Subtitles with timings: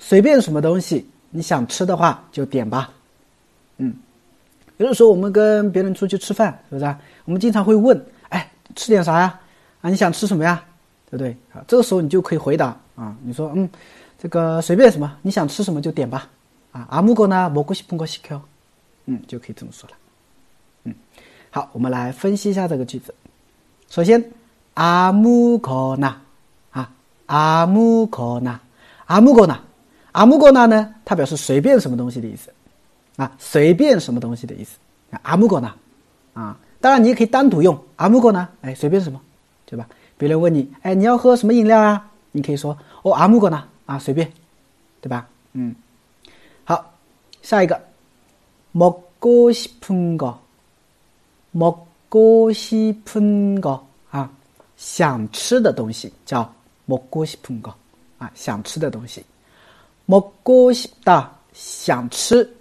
[0.00, 2.90] 随便什么东西，你想吃的话就点吧。
[3.76, 3.94] 嗯，
[4.78, 6.98] 有的时候我们跟别人出去吃饭，是不是啊？
[7.24, 9.38] 我们经常会问：“哎，吃点啥呀？
[9.82, 10.64] 啊，你想吃什么呀？
[11.10, 13.68] 对不对？”啊，这个时候你就可以回答啊，你说：“嗯，
[14.18, 16.28] 这个随便什么，你想吃什么就点吧。”
[16.72, 18.40] 啊，阿木哥呢，蘑菇西碰过西 Q，
[19.06, 19.96] 嗯，就可以这么说了。
[20.84, 20.94] 嗯，
[21.50, 23.14] 好，我们来分析一下这个句子。
[23.88, 24.22] 首先，
[24.74, 26.16] 阿木哥呢，
[26.70, 26.90] 啊，
[27.26, 28.60] 阿木哥呢，
[29.06, 29.58] 阿木哥呢。
[30.17, 30.93] 阿木过那呢？
[31.03, 32.51] 它表示随便什么东西的意思，
[33.15, 34.77] 啊，随便什么东西的意思。
[35.23, 35.73] 阿木过那，
[36.33, 39.19] 啊，当然你也可以单独用阿木过那，哎，随便什么，
[39.65, 39.87] 对吧？
[40.17, 42.09] 别人问你，哎，你要喝什么饮料啊？
[42.31, 44.31] 你可以说哦，阿木过那，啊，随便，
[45.01, 45.27] 对吧？
[45.53, 45.75] 嗯，
[46.63, 46.93] 好，
[47.41, 47.79] 下一个，
[48.71, 50.37] 먹고싶은 거，
[51.51, 53.79] 먹고싶은 거，
[54.11, 54.29] 啊，
[54.77, 56.51] 想吃的东西叫
[56.85, 57.73] 먹고싶은 거，
[58.17, 59.23] 啊，想吃的东西。
[60.07, 62.55] 먹고싶 다， 想吃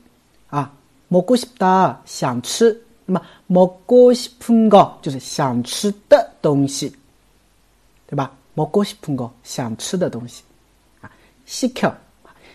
[0.48, 0.72] 啊，
[1.08, 2.80] 먹고싶 다， 想吃。
[3.04, 6.94] 那么먹고싶은 거， 就是想吃的东西，
[8.06, 8.30] 对吧？
[8.54, 10.44] 먹고싶은 거， 想吃的东西
[11.00, 11.10] 啊。
[11.46, 11.92] 시 켜，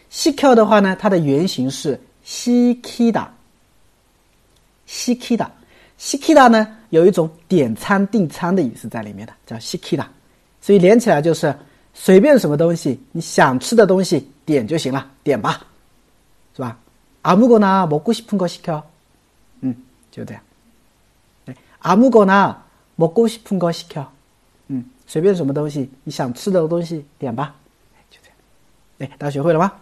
[0.10, 3.28] 시 켜的话呢，它的原型是시키 다，
[4.88, 5.50] 시키 다，
[6.00, 10.06] 시키다呢，有一种点餐订餐的意思在里面的，叫시키 다，
[10.62, 11.54] 所以连起来就是
[11.94, 14.28] 随便什么东西，你想吃的东西。
[14.48, 15.60] 点就行了，点吧，
[16.56, 16.80] 是吧？
[17.22, 18.82] 아무거나먹고싶은거시 켜，
[19.60, 19.76] 嗯，
[20.10, 20.42] 就这样。
[21.48, 24.06] 哎，아무거나먹고싶은거시 켜，
[24.70, 27.56] 嗯，随便什么东西，你想吃的东西点吧，
[28.10, 28.38] 就这样。
[29.00, 29.74] 哎，大家学会了吗？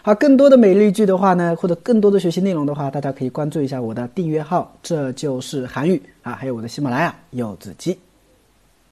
[0.00, 7.98] 好，更多的美丽句的话呢，或者更多的学习内容的话，大家可以关注一下我的订阅号，这就是韩语啊，还有我的喜马拉雅柚子鸡。